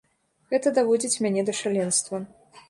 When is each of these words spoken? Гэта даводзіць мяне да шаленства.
Гэта 0.53 0.71
даводзіць 0.77 1.21
мяне 1.27 1.45
да 1.51 1.57
шаленства. 1.61 2.25